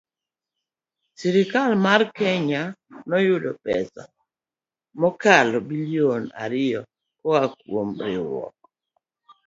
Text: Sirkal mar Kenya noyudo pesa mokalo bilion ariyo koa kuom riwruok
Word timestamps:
Sirkal 1.19 1.71
mar 1.85 2.01
Kenya 2.17 2.63
noyudo 3.09 3.51
pesa 3.63 4.01
mokalo 4.99 5.57
bilion 5.67 6.23
ariyo 6.43 6.81
koa 7.19 7.43
kuom 7.59 7.89
riwruok 8.05 8.55